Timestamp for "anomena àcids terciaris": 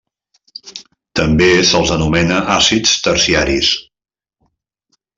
1.97-3.71